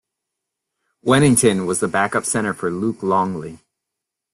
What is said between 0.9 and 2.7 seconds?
Wennington was the backup center